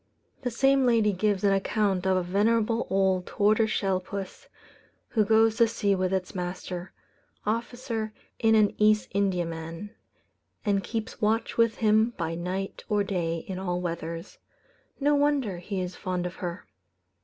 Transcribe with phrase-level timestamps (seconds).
[0.41, 4.47] The same lady gives an account of a venerable old tortoise shell puss,
[5.09, 6.91] who goes to sea with its master,
[7.45, 9.91] officer in an East Indiaman,
[10.65, 14.39] and keeps watch with him by night or day in all weathers.
[14.99, 16.65] No wonder he is fond of her.